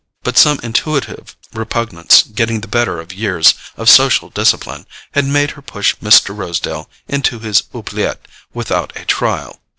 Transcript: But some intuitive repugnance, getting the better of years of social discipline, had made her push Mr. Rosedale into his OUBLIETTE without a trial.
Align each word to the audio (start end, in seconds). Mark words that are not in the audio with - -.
But 0.23 0.35
some 0.35 0.59
intuitive 0.63 1.35
repugnance, 1.53 2.23
getting 2.23 2.61
the 2.61 2.67
better 2.67 2.99
of 2.99 3.13
years 3.13 3.53
of 3.77 3.87
social 3.87 4.31
discipline, 4.31 4.87
had 5.11 5.25
made 5.25 5.51
her 5.51 5.61
push 5.61 5.93
Mr. 6.01 6.35
Rosedale 6.35 6.89
into 7.07 7.37
his 7.37 7.61
OUBLIETTE 7.71 8.27
without 8.51 8.91
a 8.95 9.05
trial. 9.05 9.61